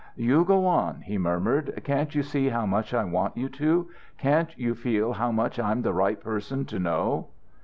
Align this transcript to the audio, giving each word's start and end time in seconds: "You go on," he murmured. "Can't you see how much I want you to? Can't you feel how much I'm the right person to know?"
"You 0.15 0.43
go 0.45 0.65
on," 0.65 1.01
he 1.01 1.19
murmured. 1.19 1.79
"Can't 1.83 2.15
you 2.15 2.23
see 2.23 2.49
how 2.49 2.65
much 2.65 2.91
I 2.91 3.03
want 3.03 3.37
you 3.37 3.49
to? 3.49 3.91
Can't 4.17 4.49
you 4.57 4.73
feel 4.73 5.13
how 5.13 5.31
much 5.31 5.59
I'm 5.59 5.83
the 5.83 5.93
right 5.93 6.19
person 6.19 6.65
to 6.65 6.79
know?" 6.79 7.27